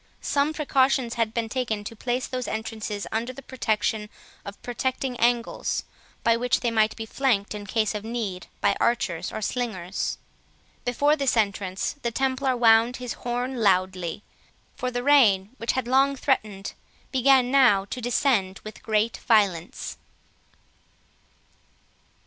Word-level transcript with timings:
Some 0.19 0.51
precautions 0.51 1.13
had 1.13 1.31
been 1.31 1.47
taken 1.47 1.83
to 1.83 1.95
place 1.95 2.25
those 2.25 2.47
entrances 2.47 3.05
under 3.11 3.31
the 3.31 3.43
protection 3.43 4.09
of 4.43 4.59
projecting 4.63 5.15
angles, 5.17 5.83
by 6.23 6.35
which 6.35 6.61
they 6.61 6.71
might 6.71 6.95
be 6.95 7.05
flanked 7.05 7.53
in 7.53 7.67
case 7.67 7.93
of 7.93 8.03
need 8.03 8.47
by 8.61 8.75
archers 8.81 9.31
or 9.31 9.43
slingers. 9.43 10.17
Before 10.85 11.15
this 11.15 11.37
entrance 11.37 11.97
the 12.01 12.09
Templar 12.09 12.57
wound 12.57 12.97
his 12.97 13.13
horn 13.13 13.57
loudly; 13.57 14.23
for 14.75 14.89
the 14.89 15.03
rain, 15.03 15.51
which 15.57 15.73
had 15.73 15.87
long 15.87 16.15
threatened, 16.15 16.73
began 17.11 17.51
now 17.51 17.85
to 17.85 18.01
descend 18.01 18.59
with 18.63 18.81
great 18.81 19.17
violence. 19.27 19.97